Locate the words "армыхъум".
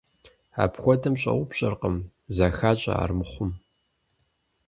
3.03-3.51